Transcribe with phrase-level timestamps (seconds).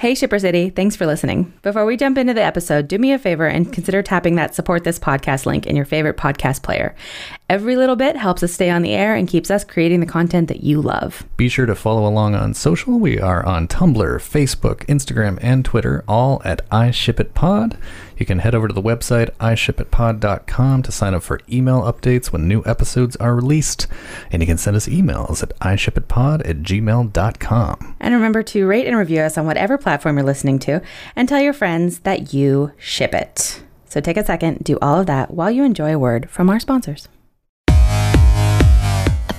[0.00, 0.70] Hey, Shipper City.
[0.70, 1.52] Thanks for listening.
[1.60, 4.82] Before we jump into the episode, do me a favor and consider tapping that support
[4.82, 6.94] this podcast link in your favorite podcast player.
[7.50, 10.46] Every little bit helps us stay on the air and keeps us creating the content
[10.46, 11.26] that you love.
[11.36, 12.96] Be sure to follow along on social.
[12.96, 17.76] We are on Tumblr, Facebook, Instagram, and Twitter, all at iShipItPod.
[18.16, 22.46] You can head over to the website iShipItPod.com to sign up for email updates when
[22.46, 23.88] new episodes are released.
[24.30, 27.96] And you can send us emails at iShipItPod at gmail.com.
[27.98, 30.82] And remember to rate and review us on whatever platform you're listening to
[31.16, 33.60] and tell your friends that you ship it.
[33.86, 36.60] So take a second, do all of that while you enjoy a word from our
[36.60, 37.08] sponsors.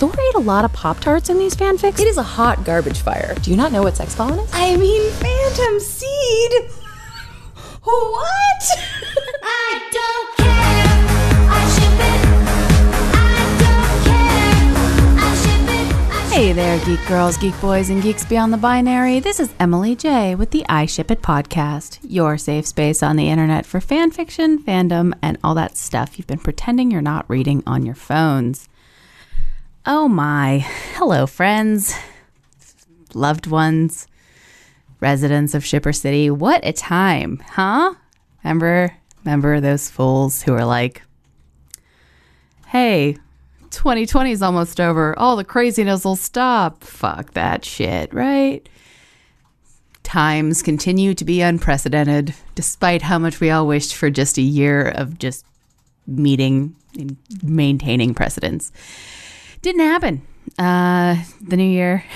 [0.01, 1.99] Thor ate a lot of Pop Tarts in these fanfics.
[1.99, 3.35] It is a hot garbage fire.
[3.35, 4.49] Do you not know what sex pollen is?
[4.51, 6.71] I mean, Phantom Seed.
[7.83, 8.63] What?
[9.43, 10.47] I don't care.
[11.51, 12.19] I ship it.
[13.13, 15.19] I don't care.
[15.19, 15.93] I ship it.
[16.11, 19.19] I Hey there, geek girls, geek boys, and geeks beyond the binary.
[19.19, 23.29] This is Emily J with the I Ship It podcast, your safe space on the
[23.29, 27.61] internet for fan fiction, fandom, and all that stuff you've been pretending you're not reading
[27.67, 28.67] on your phones.
[29.83, 30.59] Oh my.
[30.93, 31.95] Hello, friends,
[33.15, 34.05] loved ones,
[34.99, 36.29] residents of Shipper City.
[36.29, 37.95] What a time, huh?
[38.43, 41.01] Remember, remember those fools who were like,
[42.67, 43.17] hey,
[43.71, 45.17] 2020 is almost over.
[45.17, 46.83] All the craziness will stop.
[46.83, 48.69] Fuck that shit, right?
[50.03, 54.89] Times continue to be unprecedented, despite how much we all wished for just a year
[54.89, 55.43] of just
[56.05, 58.71] meeting and maintaining precedence.
[59.61, 60.21] Didn't happen.
[60.57, 62.03] Uh, the new year.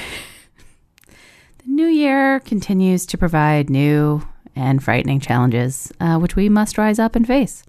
[1.67, 4.21] The new year continues to provide new
[4.55, 7.63] and frightening challenges, uh, which we must rise up and face.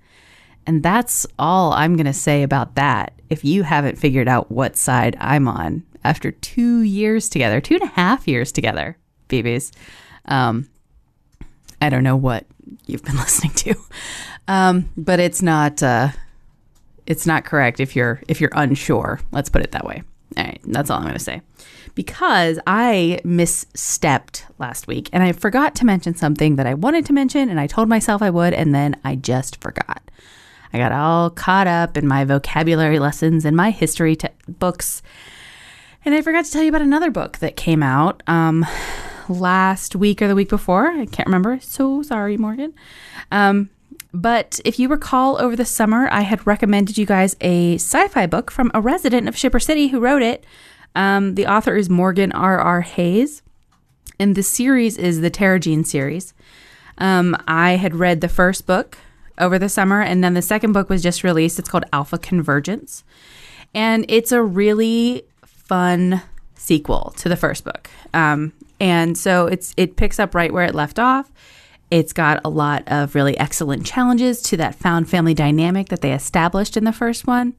[0.66, 3.14] And that's all I'm going to say about that.
[3.30, 7.84] If you haven't figured out what side I'm on after two years together, two and
[7.84, 8.98] a half years together,
[9.30, 9.72] BBs,
[10.26, 10.68] um,
[11.80, 12.44] I don't know what
[12.84, 13.74] you've been listening to,
[14.46, 16.10] um, but it's not uh,
[17.06, 19.20] it's not correct if you're if you're unsure.
[19.32, 20.02] Let's put it that way.
[20.36, 21.40] All right, that's all I'm going to say.
[21.94, 27.12] Because I misstepped last week and I forgot to mention something that I wanted to
[27.12, 30.02] mention and I told myself I would and then I just forgot.
[30.72, 35.00] I got all caught up in my vocabulary lessons and my history books.
[36.04, 38.66] And I forgot to tell you about another book that came out um,
[39.28, 40.88] last week or the week before.
[40.88, 41.60] I can't remember.
[41.60, 42.74] So sorry, Morgan.
[43.32, 43.70] Um,
[44.16, 48.26] but if you recall, over the summer, I had recommended you guys a sci fi
[48.26, 50.44] book from a resident of Shipper City who wrote it.
[50.94, 52.58] Um, the author is Morgan R.
[52.58, 52.80] R.
[52.80, 53.42] Hayes,
[54.18, 56.32] and the series is the Terragene series.
[56.96, 58.96] Um, I had read the first book
[59.36, 61.58] over the summer, and then the second book was just released.
[61.58, 63.04] It's called Alpha Convergence,
[63.74, 66.22] and it's a really fun
[66.54, 67.90] sequel to the first book.
[68.14, 71.30] Um, and so it's it picks up right where it left off.
[71.90, 76.12] It's got a lot of really excellent challenges to that found family dynamic that they
[76.12, 77.54] established in the first one.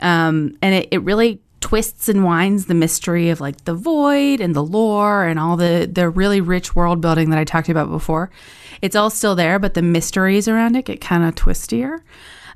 [0.00, 4.54] Um, and it, it really twists and winds the mystery of like the void and
[4.54, 8.30] the lore and all the, the really rich world building that I talked about before.
[8.82, 12.00] It's all still there, but the mysteries around it get kind of twistier.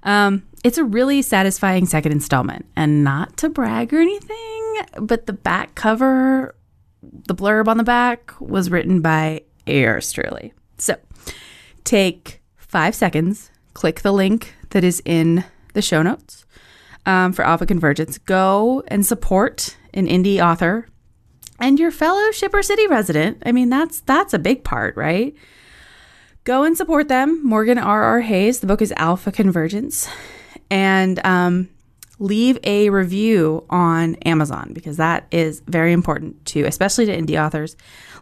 [0.02, 2.66] Um, it's a really satisfying second installment.
[2.76, 6.54] And not to brag or anything, but the back cover,
[7.02, 10.14] the blurb on the back was written by yours.
[10.80, 10.96] So
[11.84, 16.44] take five seconds, click the link that is in the show notes
[17.06, 18.18] um, for Alpha Convergence.
[18.18, 20.86] Go and support an indie author
[21.60, 23.42] and your fellow Shipper City resident.
[23.44, 25.34] I mean, that's that's a big part, right?
[26.44, 27.44] Go and support them.
[27.44, 28.02] Morgan R.
[28.02, 28.20] R.
[28.20, 28.60] Hayes.
[28.60, 30.08] The book is Alpha Convergence,
[30.70, 31.68] and um,
[32.18, 37.76] leave a review on Amazon because that is very important to, especially to indie authors.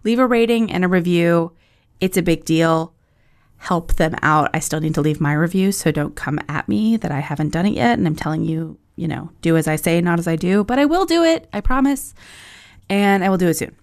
[0.05, 1.53] Leave a rating and a review.
[2.01, 2.95] It's a big deal.
[3.59, 4.51] Help them out.
[4.55, 7.53] I still need to leave my review, so don't come at me that I haven't
[7.53, 7.99] done it yet.
[7.99, 10.65] And I'm telling you, you know, do as I say, not as I do.
[10.65, 11.49] But I will do it.
[11.53, 12.15] I promise.
[12.89, 13.75] And I will do it soon.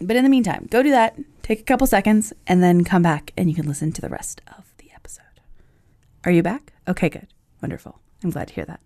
[0.00, 1.18] But in the meantime, go do that.
[1.42, 4.42] Take a couple seconds and then come back and you can listen to the rest
[4.56, 5.24] of the episode.
[6.24, 6.72] Are you back?
[6.86, 7.26] Okay, good.
[7.62, 7.98] Wonderful.
[8.22, 8.80] I'm glad to hear that.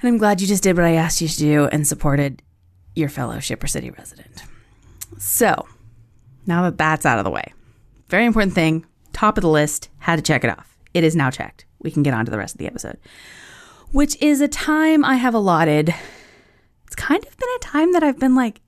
[0.00, 2.42] And I'm glad you just did what I asked you to do and supported
[2.94, 4.42] your fellow Shipper City resident.
[5.18, 5.66] So,
[6.46, 7.52] now that that's out of the way,
[8.08, 10.76] very important thing, top of the list, had to check it off.
[10.94, 11.66] It is now checked.
[11.82, 12.98] We can get on to the rest of the episode,
[13.92, 15.94] which is a time I have allotted.
[16.86, 18.60] It's kind of been a time that I've been like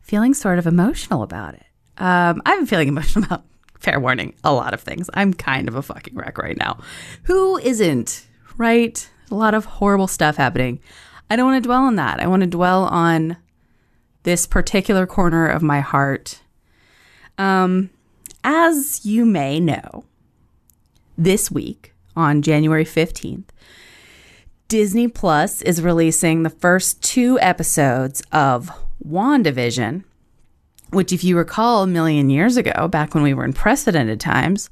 [0.00, 1.64] feeling sort of emotional about it.
[1.98, 3.44] Um, I've been feeling emotional about,
[3.80, 5.10] fair warning, a lot of things.
[5.14, 6.78] I'm kind of a fucking wreck right now.
[7.24, 8.26] Who isn't,
[8.56, 9.08] right?
[9.30, 10.80] A lot of horrible stuff happening.
[11.28, 12.20] I don't want to dwell on that.
[12.20, 13.36] I want to dwell on
[14.22, 16.40] this particular corner of my heart
[17.38, 17.90] Um,
[18.44, 20.04] as you may know,
[21.18, 23.48] this week on January 15th,
[24.68, 28.70] Disney Plus is releasing the first two episodes of
[29.06, 30.04] WandaVision,
[30.90, 34.70] which, if you recall, a million years ago, back when we were in precedented times,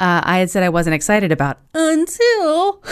[0.00, 2.82] uh, I had said I wasn't excited about until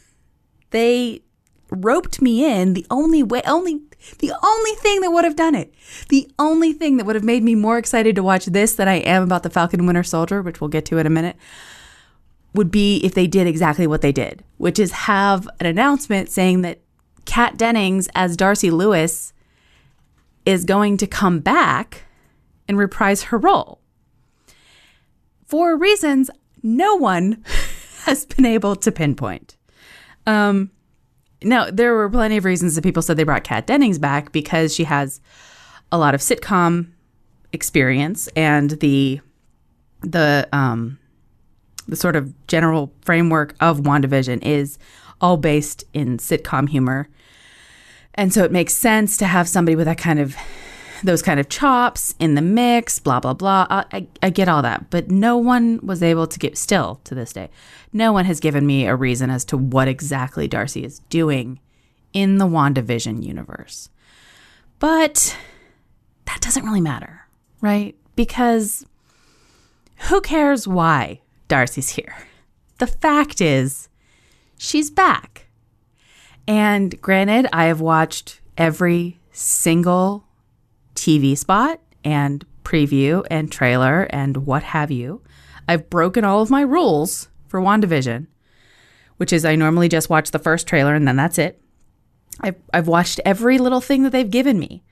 [0.70, 1.22] they
[1.70, 3.80] roped me in the only way only
[4.18, 5.74] the only thing that would have done it.
[6.08, 8.96] The only thing that would have made me more excited to watch this than i
[8.96, 11.36] am about the falcon winter soldier which we'll get to in a minute
[12.54, 16.62] would be if they did exactly what they did which is have an announcement saying
[16.62, 16.80] that
[17.24, 19.32] kat dennings as darcy lewis
[20.44, 22.04] is going to come back
[22.68, 23.80] and reprise her role.
[25.44, 26.30] For reasons
[26.62, 27.44] no one
[28.04, 29.56] has been able to pinpoint.
[30.26, 30.70] Um
[31.42, 34.74] now, there were plenty of reasons that people said they brought Kat Dennings back because
[34.74, 35.20] she has
[35.92, 36.90] a lot of sitcom
[37.52, 39.20] experience and the
[40.00, 40.98] the um
[41.88, 44.78] the sort of general framework of WandaVision is
[45.20, 47.08] all based in sitcom humor.
[48.14, 50.36] And so it makes sense to have somebody with that kind of
[51.02, 53.66] those kind of chops in the mix, blah blah blah.
[53.70, 57.32] I, I, get all that, but no one was able to get still to this
[57.32, 57.50] day.
[57.92, 61.60] No one has given me a reason as to what exactly Darcy is doing
[62.12, 63.90] in the WandaVision universe.
[64.78, 65.36] But
[66.26, 67.26] that doesn't really matter,
[67.60, 67.96] right?
[68.14, 68.84] Because
[70.08, 72.14] who cares why Darcy's here?
[72.78, 73.88] The fact is,
[74.58, 75.46] she's back.
[76.46, 80.25] And granted, I have watched every single
[80.96, 85.22] TV spot and preview and trailer and what have you.
[85.68, 88.26] I've broken all of my rules for WandaVision,
[89.16, 91.60] which is I normally just watch the first trailer and then that's it.
[92.40, 94.82] I've, I've watched every little thing that they've given me.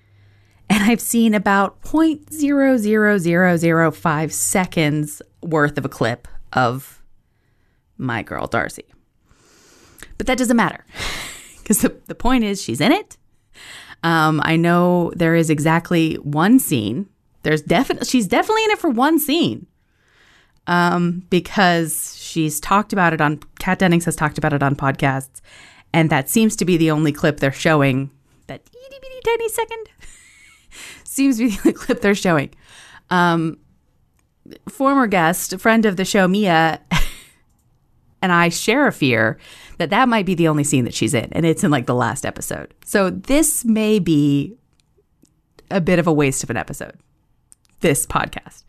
[0.70, 7.02] And I've seen about 0.00005 seconds worth of a clip of
[7.98, 8.86] my girl Darcy.
[10.16, 10.86] But that doesn't matter
[11.58, 13.18] because the, the point is she's in it.
[14.04, 17.08] Um, I know there is exactly one scene.
[17.42, 19.66] There's definitely she's definitely in it for one scene.
[20.66, 25.40] Um, because she's talked about it on Kat Dennings has talked about it on podcasts,
[25.92, 28.10] and that seems to be the only clip they're showing.
[28.46, 29.88] That itty bitty tiny second
[31.04, 32.50] seems to be the only clip they're showing.
[33.10, 33.58] Um,
[34.68, 36.80] former guest, friend of the show, Mia,
[38.22, 39.38] and I share a fear
[39.78, 41.94] that that might be the only scene that she's in, and it's in like the
[41.94, 42.72] last episode.
[42.84, 44.56] So this may be
[45.70, 46.98] a bit of a waste of an episode.
[47.80, 48.64] This podcast.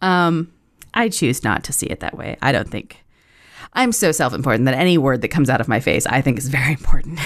[0.00, 0.52] Um,
[0.94, 2.36] I choose not to see it that way.
[2.42, 3.04] I don't think
[3.74, 6.48] I'm so self-important that any word that comes out of my face, I think, is
[6.48, 7.20] very important.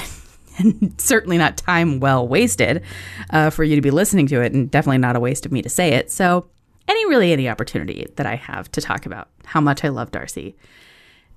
[0.59, 2.83] and certainly not time well wasted
[3.31, 5.63] uh, for you to be listening to it, and definitely not a waste of me
[5.63, 6.11] to say it.
[6.11, 6.47] So,
[6.89, 10.57] any really any opportunity that I have to talk about how much I love Darcy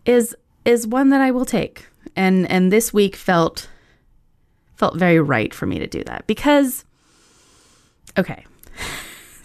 [0.05, 0.35] is
[0.65, 1.87] is one that I will take.
[2.15, 3.69] And and this week felt
[4.75, 6.83] felt very right for me to do that because
[8.17, 8.45] okay.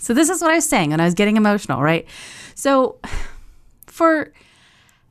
[0.03, 2.07] So this is what I was saying and I was getting emotional, right?
[2.55, 2.99] So
[3.87, 4.33] for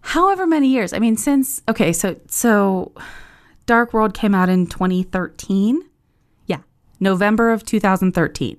[0.01, 2.91] however many years, I mean since okay, so so
[3.67, 5.83] Dark World came out in 2013.
[6.47, 6.61] Yeah,
[6.99, 8.57] November of 2013.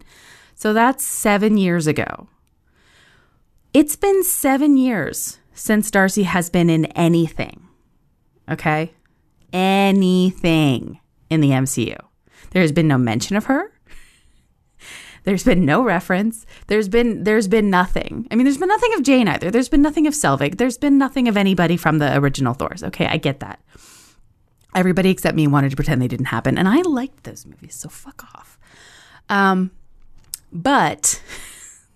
[0.54, 2.28] So that's 7 years ago.
[3.74, 7.68] It's been 7 years since Darcy has been in anything.
[8.50, 8.94] Okay?
[9.52, 11.98] Anything in the MCU.
[12.52, 13.70] There's been no mention of her.
[15.24, 16.46] There's been no reference.
[16.68, 18.26] There's been there's been nothing.
[18.30, 19.50] I mean, there's been nothing of Jane either.
[19.50, 20.56] There's been nothing of Selvig.
[20.56, 22.82] There's been nothing of anybody from the original Thors.
[22.82, 23.60] Okay, I get that.
[24.74, 27.90] Everybody except me wanted to pretend they didn't happen, and I liked those movies, so
[27.90, 28.58] fuck off.
[29.28, 29.72] Um,
[30.50, 31.22] but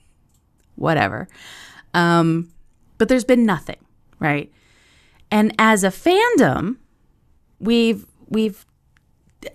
[0.75, 1.26] whatever.
[1.94, 2.52] Um,
[2.99, 3.79] but there's been nothing,
[4.19, 4.53] right?
[5.31, 6.77] And as a fandom,
[7.59, 8.65] we've we've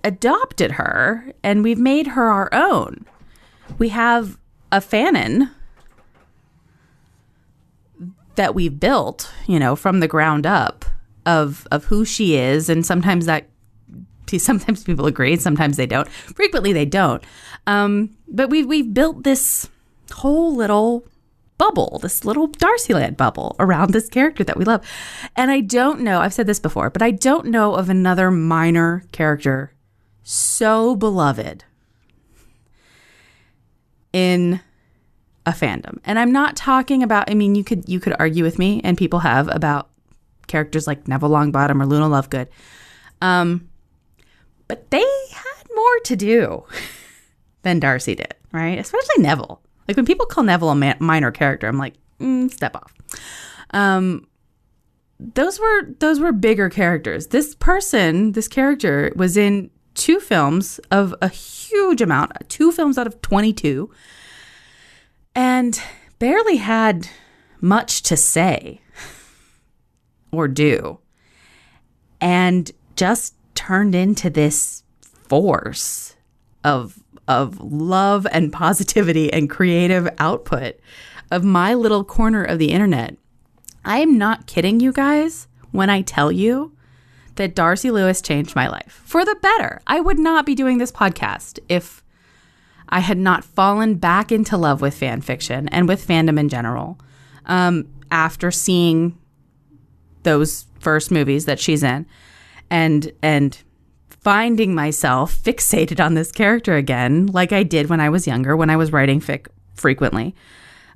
[0.03, 3.05] adopted her and we've made her our own.
[3.77, 4.37] We have
[4.71, 5.49] a fanon
[8.35, 10.85] that we've built, you know, from the ground up
[11.25, 13.49] of of who she is, and sometimes that
[14.37, 16.09] sometimes people agree, sometimes they don't.
[16.09, 17.23] Frequently, they don't.
[17.67, 19.69] Um, but we've we've built this
[20.11, 21.05] whole little
[21.59, 24.83] bubble, this little Darcyland bubble around this character that we love.
[25.35, 29.03] And I don't know, I've said this before, but I don't know of another minor
[29.11, 29.73] character
[30.23, 31.65] so beloved
[34.11, 34.61] in
[35.45, 35.99] a fandom.
[36.05, 38.97] And I'm not talking about I mean you could you could argue with me and
[38.97, 39.89] people have about
[40.47, 42.47] characters like Neville Longbottom or Luna Lovegood.
[43.21, 43.69] Um
[44.67, 44.99] but they
[45.33, 46.63] had more to do
[47.63, 48.77] than Darcy did, right?
[48.77, 49.61] Especially Neville.
[49.89, 52.93] Like when people call Neville a ma- minor character, I'm like, mm, step off.
[53.71, 54.27] Um,
[55.19, 57.27] those were those were bigger characters.
[57.27, 63.07] This person, this character, was in two films of a huge amount, two films out
[63.07, 63.89] of 22,
[65.33, 65.81] and
[66.19, 67.09] barely had
[67.59, 68.81] much to say
[70.31, 70.99] or do,
[72.21, 74.83] and just turned into this
[75.27, 76.15] force
[76.63, 80.77] of of love and positivity and creative output
[81.31, 83.15] of my little corner of the internet.
[83.85, 86.73] I am not kidding you guys when I tell you
[87.35, 89.79] that Darcy Lewis changed my life for the better.
[89.87, 92.03] I would not be doing this podcast if
[92.89, 96.99] I had not fallen back into love with fan fiction and with fandom in general
[97.45, 99.17] um, after seeing
[100.23, 102.05] those first movies that she's in
[102.69, 103.63] and and
[104.21, 108.69] finding myself fixated on this character again like I did when I was younger when
[108.69, 110.35] I was writing fic frequently.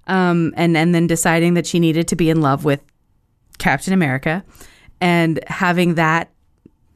[0.07, 2.81] Um, and and then deciding that she needed to be in love with
[3.57, 4.43] Captain America
[4.99, 6.31] and having that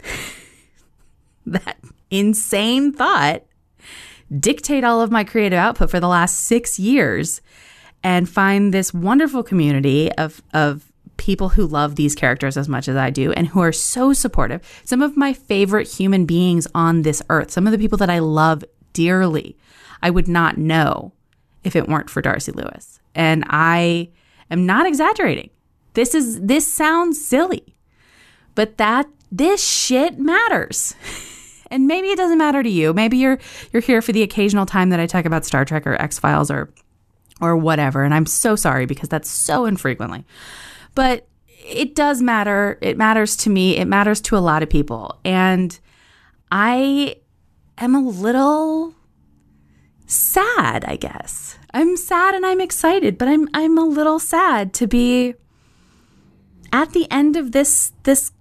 [1.46, 1.78] that
[2.12, 3.44] insane thought
[4.40, 7.42] dictate all of my creative output for the last six years
[8.04, 10.87] and find this wonderful community of of
[11.18, 14.62] people who love these characters as much as I do and who are so supportive.
[14.84, 18.20] Some of my favorite human beings on this earth, some of the people that I
[18.20, 19.58] love dearly,
[20.02, 21.14] I would not know
[21.64, 23.00] if it weren't for Darcy Lewis.
[23.16, 24.10] And I
[24.50, 25.50] am not exaggerating.
[25.94, 27.76] This is this sounds silly,
[28.54, 30.96] but that this shit matters.
[31.72, 32.94] and maybe it doesn't matter to you.
[32.94, 33.40] Maybe you're
[33.72, 36.52] you're here for the occasional time that I talk about Star Trek or X Files
[36.52, 36.70] or
[37.42, 38.04] or whatever.
[38.04, 40.26] And I'm so sorry because that's so infrequently.
[40.98, 41.28] But
[41.64, 42.80] it does matter.
[42.82, 43.78] It matters to me.
[43.78, 45.20] It matters to a lot of people.
[45.24, 45.80] And
[46.52, 47.18] I
[47.78, 48.96] am a little
[50.08, 51.60] sad, I guess.
[51.72, 55.36] I'm sad and I'm excited, but I'm I'm a little sad to be
[56.74, 58.32] at the end of this this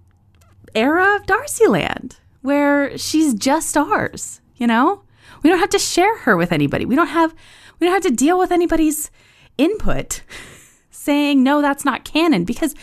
[0.74, 5.02] era of Darcyland where she's just ours, you know?
[5.42, 6.86] We don't have to share her with anybody.
[6.86, 7.34] We don't have
[7.78, 9.10] we don't have to deal with anybody's
[9.58, 10.22] input
[11.06, 12.74] saying no that's not canon because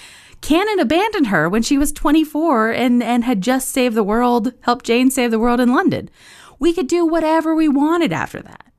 [0.44, 4.86] canon abandoned her when she was 24 and and had just saved the world, helped
[4.86, 6.10] Jane save the world in London.
[6.60, 8.72] We could do whatever we wanted after that.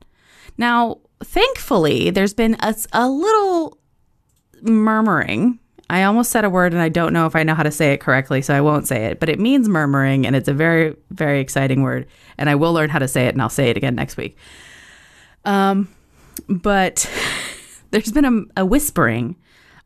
[0.57, 3.77] Now, thankfully, there's been a, a little
[4.61, 5.59] murmuring.
[5.89, 7.93] I almost said a word and I don't know if I know how to say
[7.93, 10.95] it correctly, so I won't say it, but it means murmuring and it's a very,
[11.11, 12.07] very exciting word.
[12.37, 14.37] And I will learn how to say it and I'll say it again next week.
[15.43, 15.89] Um,
[16.47, 17.07] but
[17.95, 18.25] there's been
[18.57, 19.37] a, a whispering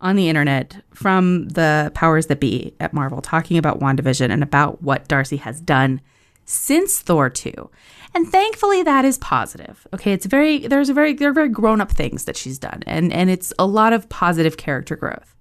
[0.01, 4.81] on the internet from the powers that be at Marvel talking about WandaVision and about
[4.81, 6.01] what Darcy has done
[6.43, 7.69] since Thor 2.
[8.15, 9.85] And thankfully that is positive.
[9.93, 13.13] Okay, it's very there's a very there are very grown-up things that she's done and
[13.13, 15.35] and it's a lot of positive character growth.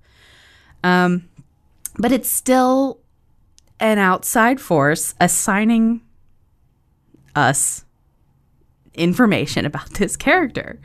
[0.85, 1.27] Um
[1.97, 3.01] but it's still
[3.81, 6.03] an outside force assigning
[7.35, 7.87] us
[8.93, 10.79] information about this character.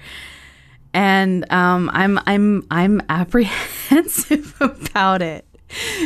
[0.94, 5.46] And um, I'm I'm I'm apprehensive about it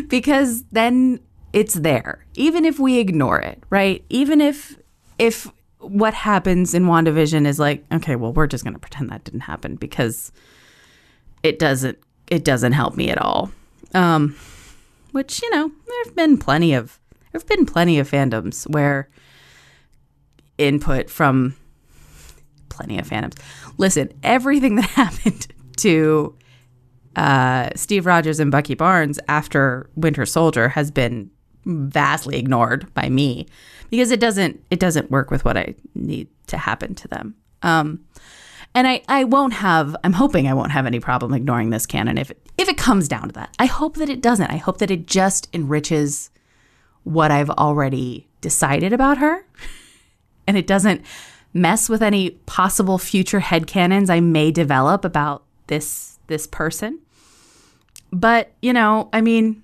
[0.07, 1.19] because then
[1.53, 4.03] it's there, even if we ignore it, right?
[4.09, 4.77] Even if
[5.19, 9.41] if what happens in WandaVision is like, okay, well, we're just gonna pretend that didn't
[9.41, 10.31] happen because
[11.43, 13.51] it doesn't it doesn't help me at all.
[13.93, 14.35] Um,
[15.11, 16.99] which you know, there've been plenty of
[17.31, 19.09] there've been plenty of fandoms where
[20.57, 21.55] input from
[22.69, 23.37] plenty of fandoms.
[23.77, 26.35] Listen, everything that happened to
[27.15, 31.31] uh, Steve Rogers and Bucky Barnes after Winter Soldier has been
[31.65, 33.45] vastly ignored by me
[33.89, 37.35] because it doesn't it doesn't work with what I need to happen to them.
[37.61, 38.05] Um,
[38.73, 42.17] and I, I won't have I'm hoping I won't have any problem ignoring this canon
[42.17, 43.53] if it, if it comes down to that.
[43.59, 44.51] I hope that it doesn't.
[44.51, 46.29] I hope that it just enriches
[47.03, 49.45] what I've already decided about her
[50.47, 51.01] and it doesn't
[51.57, 56.99] mess with any possible future headcanons I may develop about this this person.
[58.11, 59.63] But, you know, I mean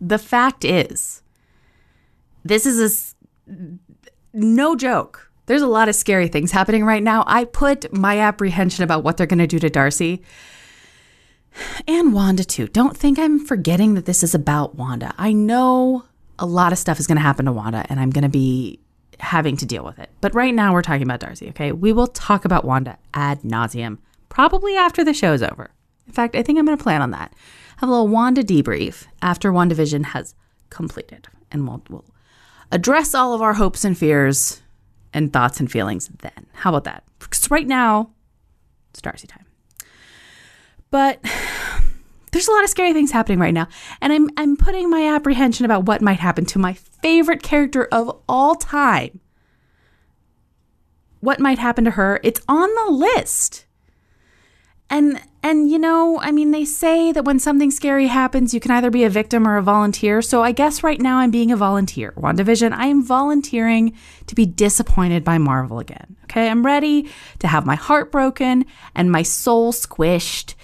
[0.00, 1.22] the fact is
[2.44, 3.14] this is
[3.48, 3.54] a
[4.32, 5.30] no joke.
[5.46, 7.24] There's a lot of scary things happening right now.
[7.26, 10.22] I put my apprehension about what they're going to do to Darcy
[11.86, 12.66] and Wanda too.
[12.68, 15.14] Don't think I'm forgetting that this is about Wanda.
[15.16, 16.04] I know
[16.38, 18.80] a lot of stuff is going to happen to Wanda and I'm going to be
[19.20, 20.10] having to deal with it.
[20.20, 21.72] But right now we're talking about Darcy, okay?
[21.72, 25.70] We will talk about Wanda ad nauseum, probably after the show's over.
[26.06, 27.32] In fact, I think I'm going to plan on that.
[27.78, 30.34] Have a little Wanda debrief after WandaVision has
[30.70, 31.28] completed.
[31.50, 32.04] And we'll, we'll
[32.72, 34.62] address all of our hopes and fears
[35.12, 36.46] and thoughts and feelings then.
[36.52, 37.04] How about that?
[37.18, 38.10] Because right now,
[38.90, 39.46] it's Darcy time.
[40.90, 41.20] But
[42.32, 43.68] there's a lot of scary things happening right now,
[44.00, 48.20] and I'm I'm putting my apprehension about what might happen to my favorite character of
[48.28, 49.20] all time.
[51.20, 52.20] What might happen to her?
[52.22, 53.64] It's on the list.
[54.88, 58.70] And and you know, I mean they say that when something scary happens, you can
[58.70, 60.22] either be a victim or a volunteer.
[60.22, 62.12] So I guess right now I'm being a volunteer.
[62.16, 66.16] WandaVision, I am volunteering to be disappointed by Marvel again.
[66.24, 66.48] Okay?
[66.48, 68.64] I'm ready to have my heart broken
[68.94, 70.54] and my soul squished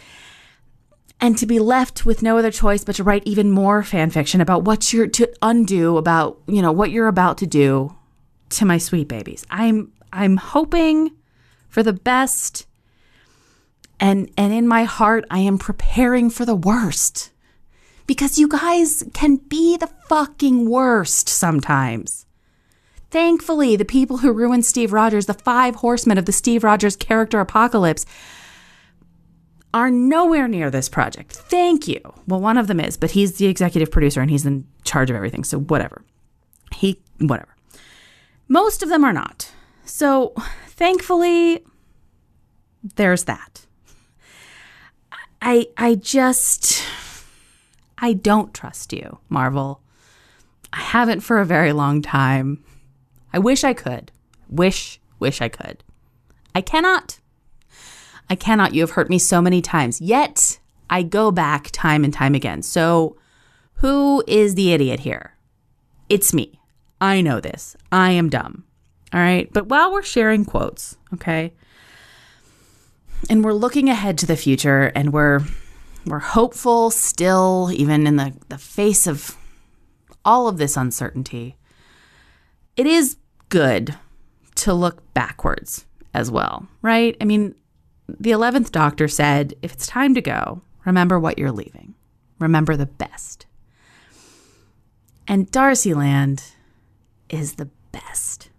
[1.22, 4.40] and to be left with no other choice but to write even more fan fiction
[4.40, 7.94] about what you're to undo about, you know, what you're about to do
[8.50, 9.46] to my sweet babies.
[9.48, 11.12] I'm I'm hoping
[11.68, 12.66] for the best
[14.00, 17.30] and and in my heart I am preparing for the worst.
[18.08, 22.26] Because you guys can be the fucking worst sometimes.
[23.10, 27.38] Thankfully, the people who ruined Steve Rogers, the five horsemen of the Steve Rogers character
[27.38, 28.04] apocalypse,
[29.74, 31.32] are nowhere near this project.
[31.32, 32.00] Thank you.
[32.26, 35.16] Well, one of them is, but he's the executive producer and he's in charge of
[35.16, 35.44] everything.
[35.44, 36.04] So whatever.
[36.74, 37.54] He whatever.
[38.48, 39.50] Most of them are not.
[39.84, 40.34] So
[40.66, 41.64] thankfully
[42.96, 43.66] there's that.
[45.40, 46.82] I I just
[47.98, 49.80] I don't trust you, Marvel.
[50.72, 52.64] I haven't for a very long time.
[53.32, 54.10] I wish I could.
[54.48, 55.84] Wish, wish I could.
[56.54, 57.20] I cannot.
[58.30, 58.74] I cannot.
[58.74, 60.00] You have hurt me so many times.
[60.00, 62.62] Yet I go back time and time again.
[62.62, 63.16] So
[63.74, 65.36] who is the idiot here?
[66.08, 66.60] It's me.
[67.00, 67.76] I know this.
[67.90, 68.64] I am dumb.
[69.12, 69.52] All right.
[69.52, 71.52] But while we're sharing quotes, okay,
[73.28, 75.40] and we're looking ahead to the future and we're
[76.06, 79.36] we're hopeful still, even in the, the face of
[80.24, 81.56] all of this uncertainty,
[82.76, 83.16] it is
[83.48, 83.96] good
[84.56, 87.16] to look backwards as well, right?
[87.20, 87.54] I mean,
[88.18, 91.94] the 11th doctor said, if it's time to go, remember what you're leaving.
[92.38, 93.46] Remember the best.
[95.28, 96.52] And Darcyland
[97.28, 98.50] is the best.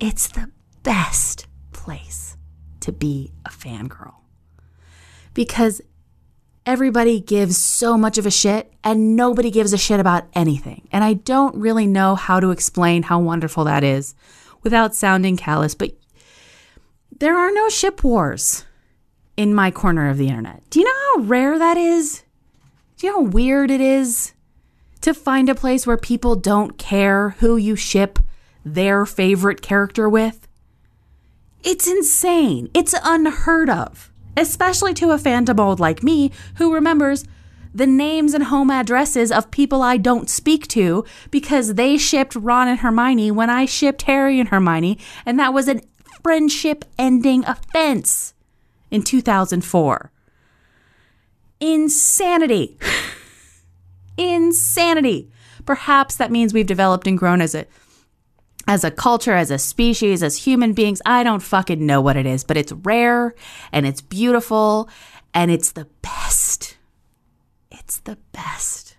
[0.00, 0.50] It's the
[0.82, 2.36] best place
[2.80, 4.14] to be a fangirl.
[5.34, 5.80] Because
[6.66, 10.86] everybody gives so much of a shit and nobody gives a shit about anything.
[10.92, 14.14] And I don't really know how to explain how wonderful that is
[14.62, 15.92] without sounding callous, but
[17.16, 18.64] there are no ship wars
[19.36, 20.62] in my corner of the internet.
[20.70, 22.24] Do you know how rare that is?
[22.96, 24.32] Do you know how weird it is
[25.00, 28.18] to find a place where people don't care who you ship
[28.64, 30.48] their favorite character with?
[31.62, 32.68] It's insane.
[32.74, 37.24] It's unheard of, especially to a phantom old like me who remembers
[37.74, 42.68] the names and home addresses of people I don't speak to because they shipped Ron
[42.68, 45.80] and Hermione when I shipped Harry and Hermione, and that was a
[46.22, 48.34] friendship ending offense
[48.90, 50.10] in 2004.
[51.60, 52.78] Insanity.
[54.18, 55.30] Insanity.
[55.64, 57.66] Perhaps that means we've developed and grown as a
[58.66, 61.00] as a culture, as a species, as human beings.
[61.06, 63.34] I don't fucking know what it is, but it's rare
[63.72, 64.90] and it's beautiful
[65.32, 66.76] and it's the best.
[67.70, 68.96] It's the best.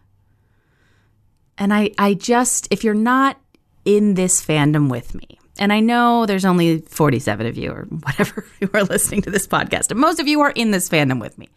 [1.58, 3.40] And I I just if you're not
[3.86, 8.45] in this fandom with me, and I know there's only 47 of you or whatever
[8.60, 11.38] who are listening to this podcast, and most of you are in this fandom with
[11.38, 11.50] me.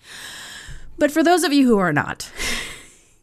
[0.99, 2.31] But for those of you who are not,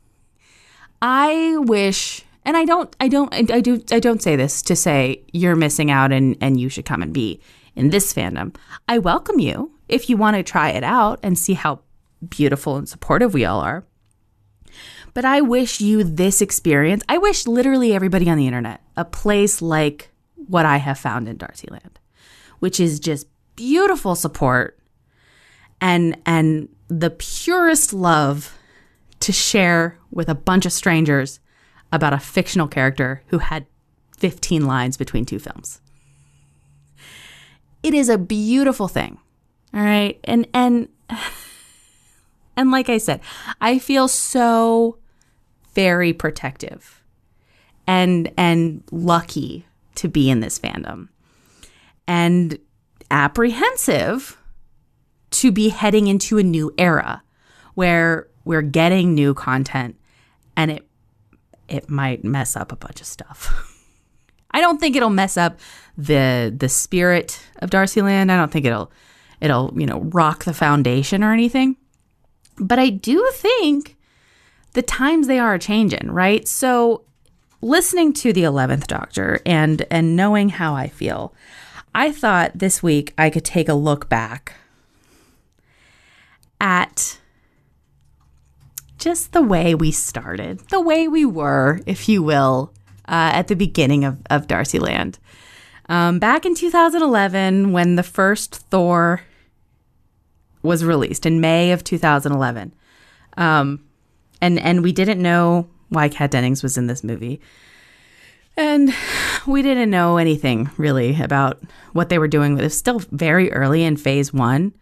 [1.01, 4.75] I wish and I don't I don't I, I do I don't say this to
[4.75, 7.41] say you're missing out and and you should come and be
[7.75, 8.55] in this fandom.
[8.87, 11.81] I welcome you if you want to try it out and see how
[12.27, 13.85] beautiful and supportive we all are.
[15.13, 17.03] But I wish you this experience.
[17.09, 20.09] I wish literally everybody on the internet a place like
[20.47, 21.97] what I have found in Darcyland,
[22.60, 24.80] which is just beautiful support
[25.82, 28.58] and and the purest love
[29.19, 31.39] to share with a bunch of strangers
[31.91, 33.65] about a fictional character who had
[34.17, 35.82] 15 lines between two films.
[37.84, 39.17] It is a beautiful thing.
[39.73, 40.19] All right?
[40.23, 40.89] And and
[42.58, 43.21] and like I said,
[43.62, 44.97] I feel so
[45.73, 47.04] very protective
[47.88, 49.65] and and lucky
[49.99, 51.09] to be in this fandom.
[52.07, 52.57] And
[53.12, 54.38] apprehensive
[55.31, 57.21] to be heading into a new era
[57.75, 59.95] where we're getting new content
[60.55, 60.85] and it
[61.67, 63.53] it might mess up a bunch of stuff.
[64.51, 65.59] I don't think it'll mess up
[65.97, 68.31] the the spirit of Darcyland.
[68.31, 68.91] I don't think it'll
[69.39, 71.75] it'll, you know, rock the foundation or anything.
[72.57, 73.97] But I do think
[74.73, 76.47] the times they are changing, right?
[76.47, 77.03] So
[77.61, 81.33] listening to the 11th doctor and and knowing how I feel,
[81.93, 84.53] I thought this week I could take a look back
[86.61, 87.19] at
[88.97, 92.73] just the way we started, the way we were, if you will,
[93.07, 95.17] uh, at the beginning of, of Darcy Land.
[95.87, 99.21] Um, back in 2011, when the first Thor
[100.61, 102.73] was released in May of 2011,
[103.37, 103.83] um,
[104.41, 107.41] and and we didn't know why Kat Dennings was in this movie,
[108.58, 108.93] and
[109.47, 111.62] we didn't know anything really about
[111.93, 112.58] what they were doing.
[112.58, 114.73] It was still very early in Phase One.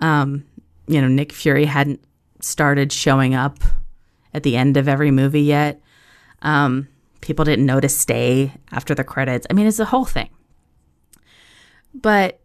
[0.00, 0.44] Um,
[0.86, 2.02] you know, Nick Fury hadn't
[2.40, 3.58] started showing up
[4.32, 5.80] at the end of every movie yet.
[6.42, 6.88] Um,
[7.20, 9.46] people didn't know to stay after the credits.
[9.50, 10.30] I mean, it's a whole thing.
[11.94, 12.40] But,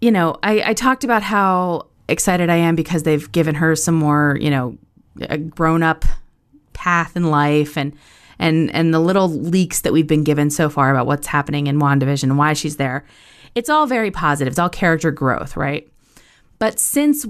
[0.00, 3.96] you know, I, I talked about how excited I am because they've given her some
[3.96, 4.78] more, you know,
[5.22, 6.04] a grown up
[6.72, 7.96] path in life and
[8.38, 11.80] and and the little leaks that we've been given so far about what's happening in
[11.80, 13.04] WandaVision and why she's there.
[13.54, 14.52] It's all very positive.
[14.52, 15.88] It's all character growth, right?
[16.58, 17.26] But since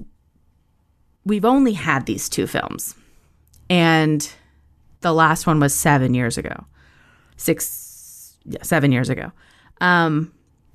[1.24, 2.94] we've only had these two films,
[3.68, 4.28] and
[5.00, 6.64] the last one was seven years ago,
[7.36, 9.32] six, yeah, seven years ago.
[9.80, 10.32] Um,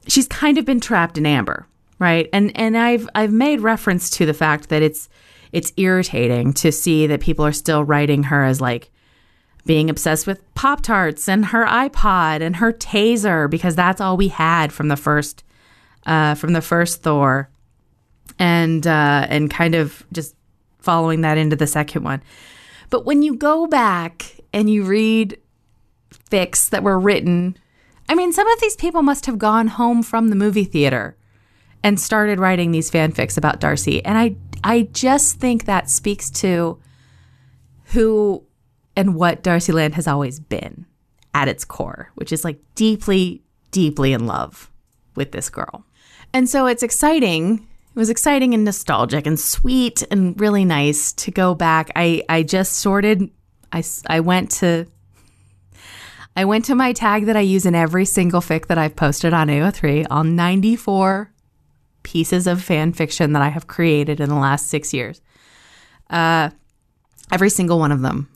[0.08, 1.68] she's kind of been trapped in amber,
[2.00, 2.30] right?
[2.32, 5.10] And and I've I've made reference to the fact that it's
[5.52, 8.92] it's irritating to see that people are still writing her as like
[9.66, 14.30] being obsessed with Pop Tarts and her iPod and her taser because that's all we
[14.30, 15.44] had from the first
[16.06, 17.50] uh, from the first Thor,
[18.40, 20.36] and uh, and kind of just
[20.80, 22.22] following that into the second one.
[22.90, 25.38] But when you go back and you read
[26.30, 27.58] fics that were written,
[28.10, 31.16] I mean, some of these people must have gone home from the movie theater
[31.84, 36.80] and started writing these fanfics about Darcy, and I I just think that speaks to
[37.86, 38.44] who
[38.96, 40.86] and what Darcy Land has always been
[41.34, 44.70] at its core, which is like deeply, deeply in love
[45.16, 45.86] with this girl.
[46.34, 47.68] And so it's exciting.
[47.94, 51.92] It was exciting and nostalgic and sweet and really nice to go back.
[51.96, 53.30] I, I just sorted,
[53.72, 54.88] I, I went to,
[56.36, 59.34] I went to my tag that I use in every single fic that I've posted
[59.34, 61.32] on AO3, all 94
[62.04, 65.22] pieces of fan fiction that I have created in the last six years.
[66.10, 66.50] Uh,
[67.32, 68.30] every single one of them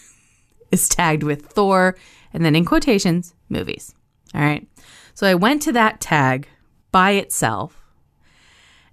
[0.70, 1.96] is tagged with Thor
[2.32, 3.94] and then in quotations, movies.
[4.34, 4.66] All right.
[5.14, 6.48] So I went to that tag
[6.90, 7.78] by itself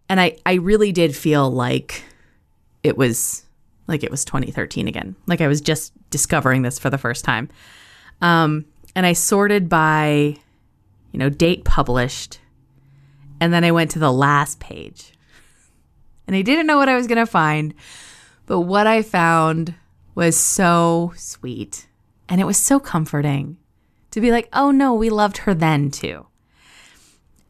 [0.10, 2.04] and I, I really did feel like
[2.84, 3.46] it was
[3.88, 5.16] like it was 2013 again.
[5.26, 7.50] Like I was just discovering this for the first time.
[8.22, 10.36] Um, and I sorted by,
[11.12, 12.40] you know, date published.
[13.40, 15.14] And then I went to the last page.
[16.28, 17.74] And I didn't know what I was going to find,
[18.46, 19.74] but what I found
[20.16, 21.88] was so sweet.
[22.28, 23.58] And it was so comforting
[24.12, 26.28] to be like, oh no, we loved her then too.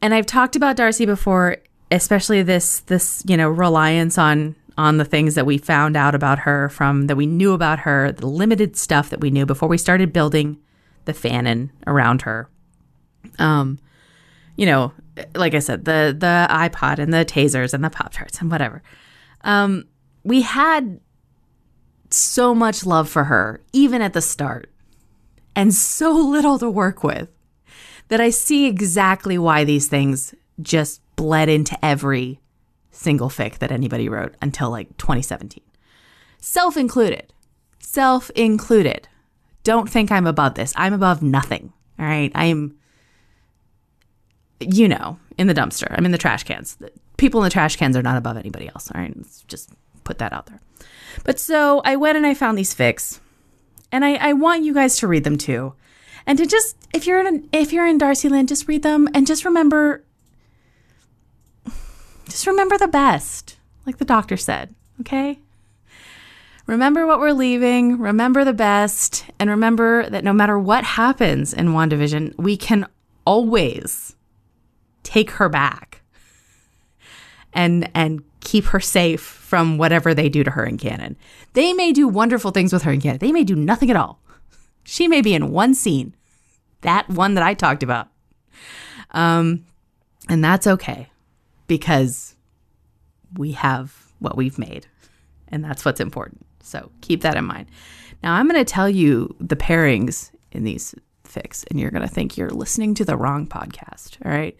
[0.00, 1.58] And I've talked about Darcy before,
[1.90, 6.40] especially this this, you know, reliance on on the things that we found out about
[6.40, 9.76] her from that we knew about her, the limited stuff that we knew before we
[9.76, 10.58] started building
[11.04, 12.48] the fanon around her.
[13.38, 13.78] Um,
[14.56, 14.92] you know,
[15.34, 18.82] like I said, the the iPod and the tasers and the Pop Tarts and whatever.
[19.42, 19.84] Um,
[20.24, 21.00] we had
[22.10, 24.70] so much love for her, even at the start,
[25.54, 27.28] and so little to work with
[28.08, 32.40] that I see exactly why these things just bled into every
[32.90, 35.62] single fic that anybody wrote until like 2017.
[36.38, 37.32] Self included.
[37.78, 39.08] Self included.
[39.62, 40.72] Don't think I'm above this.
[40.76, 41.72] I'm above nothing.
[41.98, 42.32] All right.
[42.34, 42.76] I'm,
[44.60, 45.86] you know, in the dumpster.
[45.90, 46.76] I'm in the trash cans.
[47.16, 48.90] People in the trash cans are not above anybody else.
[48.94, 49.12] All right.
[49.16, 49.70] Let's just
[50.04, 50.60] put that out there.
[51.24, 53.20] But so I went and I found these fics,
[53.90, 55.74] and I, I want you guys to read them too,
[56.26, 59.44] and to just if you're in if you're in Darcyland, just read them and just
[59.44, 60.04] remember,
[62.26, 64.74] just remember the best, like the doctor said.
[65.00, 65.38] Okay.
[66.66, 67.98] Remember what we're leaving.
[67.98, 72.86] Remember the best, and remember that no matter what happens in WandaVision, we can
[73.24, 74.14] always
[75.02, 76.02] take her back
[77.52, 81.16] and and keep her safe from whatever they do to her in canon.
[81.52, 83.18] They may do wonderful things with her in canon.
[83.18, 84.20] They may do nothing at all.
[84.84, 86.14] She may be in one scene,
[86.80, 88.08] that one that I talked about.
[89.10, 89.64] Um,
[90.28, 91.08] and that's okay
[91.66, 92.36] because
[93.36, 94.86] we have what we've made,
[95.48, 96.46] and that's what's important.
[96.62, 97.66] So keep that in mind.
[98.22, 102.12] Now I'm going to tell you the pairings in these fics, and you're going to
[102.12, 104.18] think you're listening to the wrong podcast.
[104.24, 104.56] All right.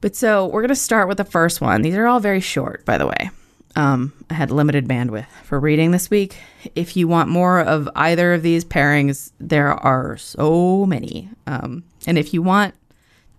[0.00, 1.82] But so we're going to start with the first one.
[1.82, 3.30] These are all very short, by the way.
[3.76, 6.36] Um, I had limited bandwidth for reading this week.
[6.74, 11.28] If you want more of either of these pairings, there are so many.
[11.46, 12.74] Um, and if you want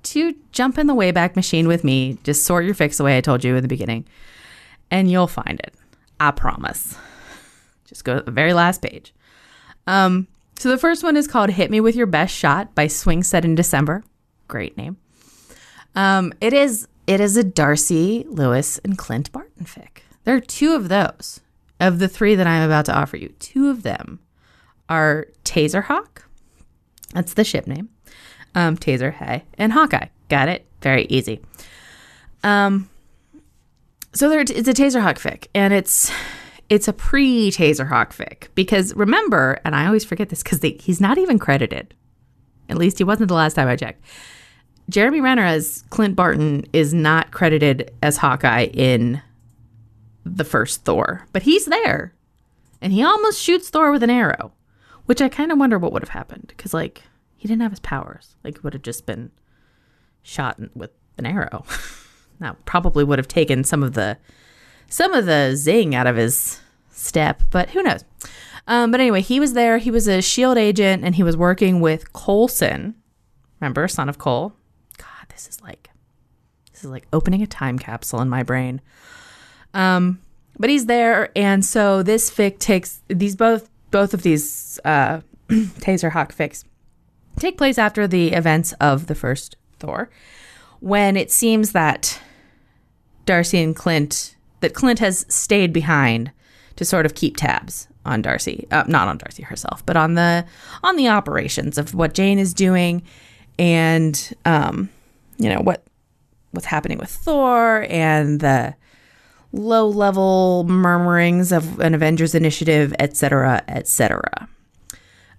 [0.04, 3.22] to jump in the Wayback Machine with me, just sort your fics the way I
[3.22, 4.06] told you in the beginning,
[4.90, 5.74] and you'll find it.
[6.20, 6.98] I promise.
[7.86, 9.14] Just go to the very last page.
[9.86, 13.24] Um, so the first one is called Hit Me With Your Best Shot by Swing
[13.24, 14.04] Set in December.
[14.48, 14.98] Great name.
[15.96, 20.04] Um, it is it is a Darcy Lewis and Clint Barton fic.
[20.24, 21.42] There are two of those
[21.80, 23.30] of the three that I'm about to offer you.
[23.40, 24.20] Two of them
[24.88, 26.24] are Taserhawk.
[27.14, 27.90] That's the ship name.
[28.54, 30.08] Um, Taser, hey, and Hawkeye.
[30.30, 30.66] Got it.
[30.82, 31.42] Very easy.
[32.44, 32.90] Um,
[34.14, 36.12] so there, it's a Taserhawk fic, and it's
[36.70, 41.18] it's a pre Taserhawk fic because remember, and I always forget this because he's not
[41.18, 41.94] even credited.
[42.70, 44.02] At least he wasn't the last time I checked.
[44.92, 49.22] Jeremy Renner as Clint Barton is not credited as Hawkeye in
[50.26, 52.14] the first Thor, but he's there,
[52.82, 54.52] and he almost shoots Thor with an arrow,
[55.06, 57.04] which I kind of wonder what would have happened because like
[57.38, 59.32] he didn't have his powers, like it would have just been
[60.24, 61.66] shot with an arrow.
[62.40, 64.18] that probably would have taken some of the
[64.90, 66.60] some of the zing out of his
[66.92, 68.04] step, but who knows?
[68.68, 69.78] Um, but anyway, he was there.
[69.78, 72.96] He was a shield agent, and he was working with Coulson.
[73.60, 74.54] Remember, son of Coul.
[75.46, 75.90] This is like
[76.72, 78.80] this is like opening a time capsule in my brain.
[79.74, 80.22] Um,
[80.60, 86.36] but he's there, and so this fic takes these both both of these uh, Taserhawk
[86.36, 86.64] fics
[87.40, 90.12] take place after the events of the first Thor,
[90.80, 92.22] when it seems that
[93.26, 96.32] Darcy and Clint that Clint has stayed behind
[96.76, 100.46] to sort of keep tabs on Darcy, uh, not on Darcy herself, but on the
[100.84, 103.02] on the operations of what Jane is doing,
[103.58, 104.90] and um,
[105.42, 105.84] you know what
[106.52, 108.76] what's happening with Thor and the
[109.52, 114.48] low level murmurings of an Avengers initiative, etc., etc.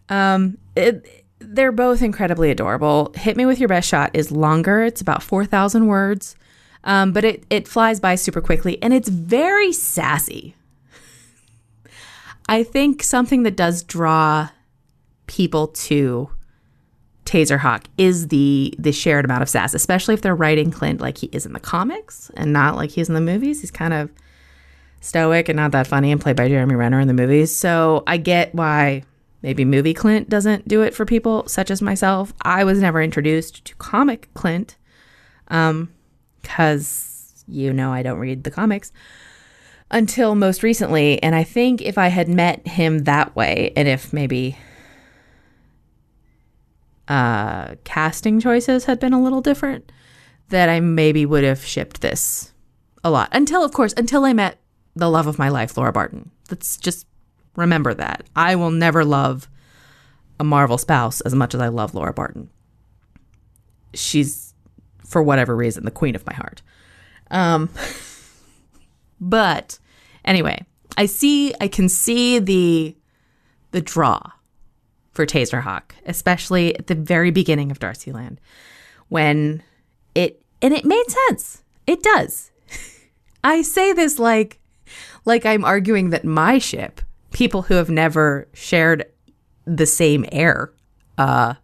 [0.08, 3.12] Um, it, they're both incredibly adorable.
[3.16, 6.36] Hit Me With Your Best Shot is longer, it's about 4,000 words,
[6.84, 10.54] um, but it, it flies by super quickly and it's very sassy.
[12.48, 14.50] I think something that does draw
[15.26, 16.30] people to
[17.24, 21.28] Taserhawk is the the shared amount of sass, especially if they're writing Clint like he
[21.28, 23.60] is in the comics and not like he is in the movies.
[23.60, 24.10] He's kind of
[25.00, 27.54] stoic and not that funny and played by Jeremy Renner in the movies.
[27.54, 29.04] So I get why
[29.42, 32.32] maybe movie Clint doesn't do it for people such as myself.
[32.42, 34.76] I was never introduced to comic Clint
[35.48, 35.92] um
[36.42, 38.92] cuz you know I don't read the comics
[39.90, 44.12] until most recently and I think if I had met him that way and if
[44.12, 44.56] maybe
[47.12, 49.92] uh, casting choices had been a little different,
[50.48, 52.54] that I maybe would have shipped this
[53.04, 53.28] a lot.
[53.32, 54.58] Until, of course, until I met
[54.96, 56.30] the love of my life, Laura Barton.
[56.50, 57.06] Let's just
[57.54, 58.24] remember that.
[58.34, 59.46] I will never love
[60.40, 62.48] a Marvel spouse as much as I love Laura Barton.
[63.92, 64.54] She's,
[65.04, 66.62] for whatever reason, the queen of my heart.
[67.30, 67.68] Um,
[69.20, 69.78] but
[70.24, 70.64] anyway,
[70.96, 72.96] I see, I can see the
[73.72, 74.20] the draw
[75.12, 78.40] for Taserhawk, especially at the very beginning of Darcy Land,
[79.08, 79.62] when
[80.14, 81.62] it and it made sense.
[81.86, 82.50] It does.
[83.44, 84.58] I say this like
[85.24, 87.00] like I'm arguing that my ship,
[87.32, 89.06] people who have never shared
[89.64, 90.72] the same air,
[91.18, 91.54] uh,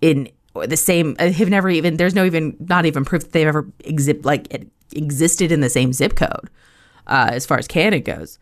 [0.00, 3.32] in or the same uh, have never even there's no even not even proof that
[3.32, 6.50] they've ever exi- like it existed in the same zip code,
[7.06, 8.38] uh, as far as canon goes.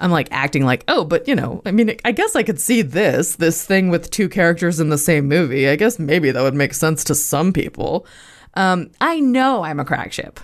[0.00, 2.80] I'm like acting like, oh, but you know, I mean, I guess I could see
[2.82, 5.68] this, this thing with two characters in the same movie.
[5.68, 8.06] I guess maybe that would make sense to some people.
[8.54, 10.40] Um, I know I'm a crack ship.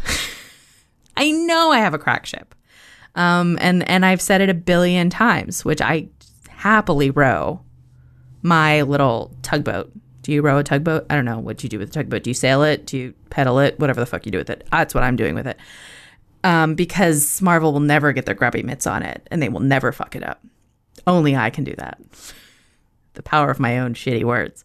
[1.16, 2.54] I know I have a crack ship.
[3.14, 6.08] Um, and, and I've said it a billion times, which I
[6.50, 7.62] happily row
[8.42, 9.90] my little tugboat.
[10.20, 11.06] Do you row a tugboat?
[11.08, 12.24] I don't know what you do with a tugboat.
[12.24, 12.84] Do you sail it?
[12.84, 13.78] Do you pedal it?
[13.78, 14.66] Whatever the fuck you do with it.
[14.70, 15.58] That's what I'm doing with it
[16.46, 19.90] um, because Marvel will never get their grubby mitts on it and they will never
[19.90, 20.44] fuck it up.
[21.04, 22.00] Only I can do that.
[23.14, 24.64] The power of my own shitty words.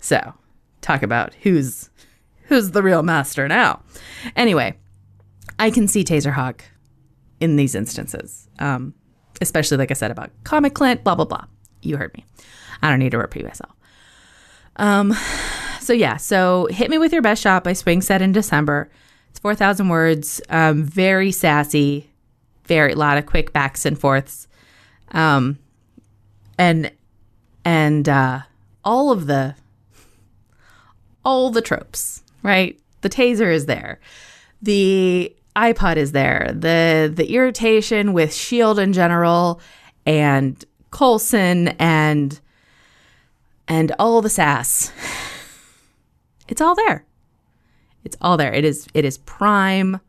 [0.00, 0.34] So,
[0.80, 1.88] talk about who's
[2.46, 3.80] who's the real master now.
[4.34, 4.76] Anyway,
[5.56, 6.62] I can see Taserhawk
[7.38, 8.92] in these instances, um,
[9.40, 11.44] especially like I said about Comic Clint, blah blah blah.
[11.80, 12.24] You heard me.
[12.82, 13.72] I don't need to repeat myself.
[14.76, 15.14] Um,
[15.80, 18.90] so yeah, so hit me with your best shot by Swing Set in December.
[19.30, 22.10] It's 4,000 words, um, very sassy,
[22.64, 24.46] very, lot of quick backs and forths.
[25.12, 25.58] Um,
[26.58, 26.92] and,
[27.64, 28.40] and, uh,
[28.84, 29.54] all of the,
[31.24, 32.78] all the tropes, right?
[33.00, 34.00] The taser is there.
[34.62, 36.50] The iPod is there.
[36.54, 39.60] The the irritation with Shield in general
[40.06, 42.40] and Coulson and
[43.68, 44.92] and all the sass.
[46.48, 47.04] It's all there.
[48.04, 48.52] It's all there.
[48.52, 50.00] It is it is prime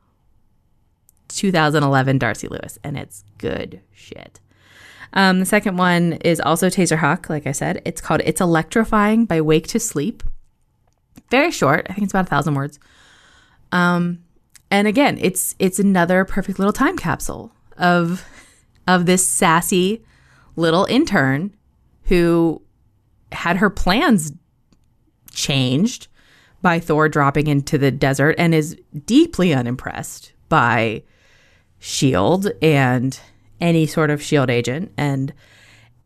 [1.30, 4.39] 2011 Darcy Lewis and it's good shit.
[5.13, 7.82] Um, the second one is also Taserhawk, like I said.
[7.84, 10.23] It's called It's Electrifying by Wake to Sleep.
[11.30, 11.88] Very short.
[11.89, 12.80] I think it's about a thousand words.
[13.71, 14.23] Um,
[14.69, 18.25] and again, it's it's another perfect little time capsule of
[18.88, 20.04] of this sassy
[20.56, 21.56] little intern
[22.04, 22.62] who
[23.32, 24.34] had her plans
[25.32, 26.08] changed
[26.62, 31.04] by Thor dropping into the desert and is deeply unimpressed by
[31.80, 33.19] Shield and
[33.60, 35.34] any sort of Shield agent and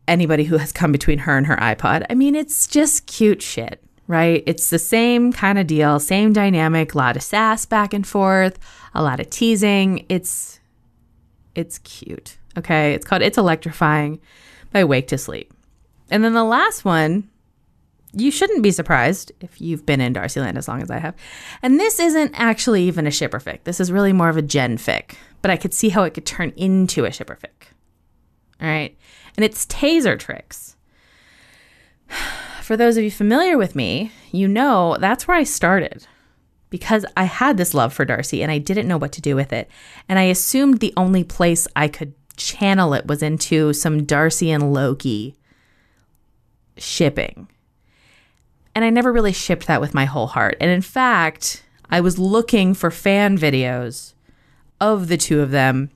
[0.08, 2.06] anybody who has come between her and her iPod.
[2.08, 4.42] I mean, it's just cute shit, right?
[4.46, 8.58] It's the same kind of deal, same dynamic, a lot of sass back and forth,
[8.94, 10.06] a lot of teasing.
[10.08, 10.60] It's
[11.54, 12.36] it's cute.
[12.58, 14.20] Okay, it's called It's Electrifying
[14.72, 15.52] by Wake to Sleep.
[16.10, 17.28] And then the last one,
[18.16, 21.14] you shouldn't be surprised if you've been in Darcyland as long as I have.
[21.62, 23.64] And this isn't actually even a shipper fic.
[23.64, 26.24] This is really more of a gen fic, but I could see how it could
[26.24, 27.68] turn into a shipper fic.
[28.60, 28.96] All right.
[29.36, 30.76] And it's taser tricks.
[32.62, 36.06] For those of you familiar with me, you know that's where I started
[36.70, 39.52] because I had this love for Darcy and I didn't know what to do with
[39.52, 39.70] it.
[40.08, 44.72] And I assumed the only place I could channel it was into some Darcy and
[44.72, 45.36] Loki
[46.78, 47.48] shipping.
[48.76, 50.58] And I never really shipped that with my whole heart.
[50.60, 54.12] And in fact, I was looking for fan videos
[54.82, 55.90] of the two of them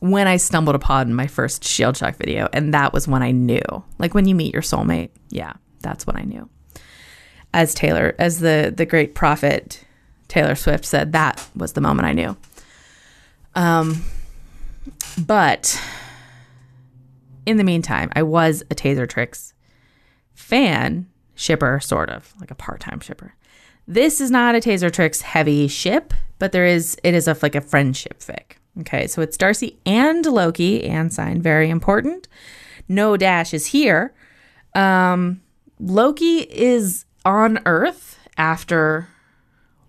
[0.00, 2.48] when I stumbled upon my first Shield Shock video.
[2.54, 3.60] And that was when I knew.
[3.98, 5.10] Like when you meet your soulmate.
[5.28, 6.48] Yeah, that's when I knew.
[7.52, 9.84] As Taylor, as the the great prophet
[10.28, 12.34] Taylor Swift said, that was the moment I knew.
[13.54, 14.04] Um
[15.18, 15.78] but
[17.44, 19.52] in the meantime, I was a Taser Tricks
[20.32, 23.34] fan, shipper, sort of, like a part-time shipper.
[23.86, 27.54] This is not a Taser Tricks heavy ship, but there is it is a like
[27.54, 28.56] a friendship fic.
[28.80, 32.28] Okay, so it's Darcy and Loki, and sign very important.
[32.88, 34.12] No dash is here.
[34.74, 35.42] Um,
[35.78, 39.08] Loki is on Earth after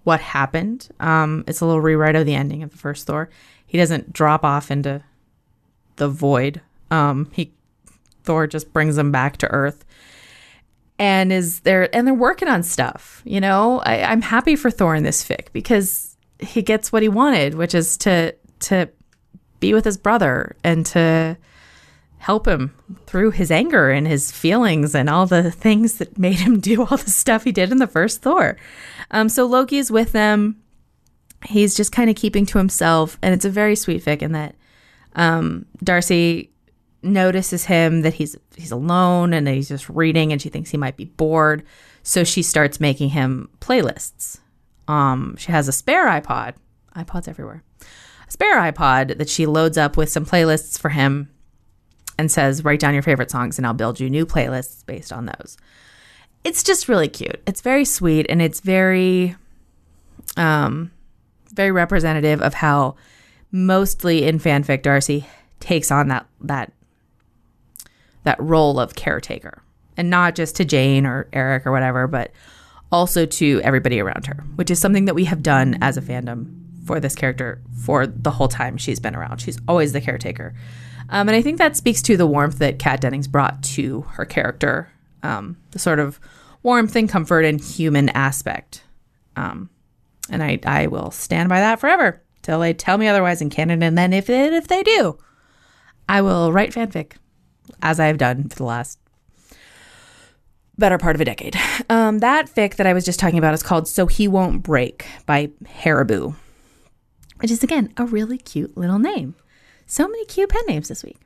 [0.04, 0.90] what happened.
[1.00, 3.30] Um, it's a little rewrite of the ending of the first Thor.
[3.66, 5.04] He doesn't drop off into
[5.96, 6.62] the void.
[6.92, 7.54] Um, he
[8.24, 9.86] Thor just brings him back to Earth
[10.98, 13.22] and is there and they're working on stuff.
[13.26, 17.10] You know, I, I'm happy for Thor in this fic because he gets what he
[17.10, 18.90] wanted, which is to to
[19.60, 21.38] be with his brother and to
[22.18, 22.74] help him
[23.06, 26.98] through his anger and his feelings and all the things that made him do all
[26.98, 28.58] the stuff he did in the first Thor.
[29.12, 30.62] Um, so Loki is with them.
[31.46, 34.56] He's just kind of keeping to himself, and it's a very sweet fic in that
[35.16, 36.52] um, Darcy
[37.06, 40.98] notices him that he's he's alone and he's just reading, and she thinks he might
[40.98, 41.64] be bored.
[42.04, 44.40] So she starts making him playlists.
[44.88, 46.54] Um, she has a spare iPod.
[46.96, 47.64] iPods everywhere.
[48.28, 51.30] A spare iPod that she loads up with some playlists for him
[52.18, 55.26] and says, write down your favorite songs and I'll build you new playlists based on
[55.26, 55.58] those.
[56.44, 57.42] It's just really cute.
[57.48, 59.36] It's very sweet and it's very
[60.38, 60.92] um
[61.54, 62.96] very representative of how
[63.52, 65.26] mostly in fanfic Darcy
[65.60, 66.72] takes on that that
[68.26, 69.64] that role of caretaker.
[69.98, 72.32] And not just to Jane or Erik or whatever, but
[72.92, 76.66] also to everybody around her, which is something that we have done as a fandom
[76.86, 79.40] for this character for the whole time she's been around.
[79.40, 80.54] She's always the caretaker.
[81.10, 84.26] Um, and I think that speaks to the warmth that Kat Dennings brought to her
[84.26, 84.90] character,
[85.24, 86.20] um, the sort of
[86.64, 88.84] warmth and comfort and human aspect.
[89.36, 89.70] Um,
[90.30, 93.84] and I, I will stand by that forever till they tell me otherwise in canon.
[93.84, 95.18] And then if if they do,
[96.08, 97.14] I will write fanfic
[97.82, 99.00] as I have done for the last
[100.78, 101.58] better part of a decade.
[101.90, 105.06] Um, that fic that I was just talking about is called So He Won't Break
[105.26, 106.36] by Haribo,
[107.38, 109.36] which is again a really cute little name.
[109.86, 111.18] So many cute pen names this week.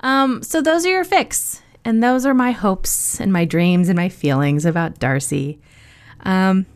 [0.00, 3.96] Um, so those are your fics, and those are my hopes and my dreams and
[3.96, 5.60] my feelings about Darcy.
[6.20, 6.66] Um,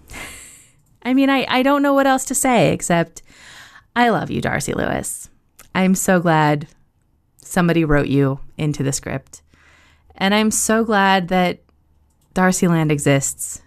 [1.03, 3.23] I mean, I, I don't know what else to say except
[3.95, 5.29] I love you, Darcy Lewis.
[5.75, 6.69] I'm so glad
[7.43, 9.43] somebody wrote you into the script.
[10.15, 11.61] And I'm so glad that
[12.35, 13.63] Darcyland exists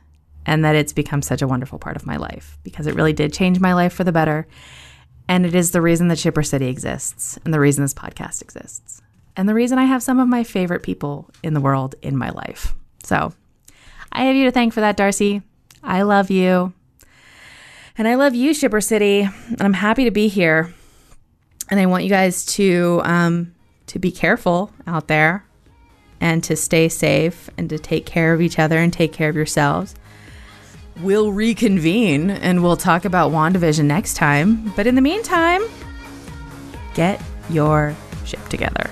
[0.45, 3.33] and that it's become such a wonderful part of my life because it really did
[3.33, 4.47] change my life for the better.
[5.27, 9.01] And it is the reason that Shipper City exists and the reason this podcast exists
[9.35, 12.29] and the reason I have some of my favorite people in the world in my
[12.29, 12.73] life.
[13.03, 13.33] So
[14.11, 15.41] I have you to thank for that, Darcy.
[15.83, 16.73] I love you.
[17.97, 19.21] And I love you, Shipper City.
[19.21, 20.73] And I'm happy to be here.
[21.69, 23.54] And I want you guys to um,
[23.87, 25.45] to be careful out there
[26.19, 29.35] and to stay safe and to take care of each other and take care of
[29.35, 29.95] yourselves.
[31.01, 34.71] We'll reconvene and we'll talk about WandaVision next time.
[34.75, 35.61] But in the meantime,
[36.93, 38.89] get your ship together.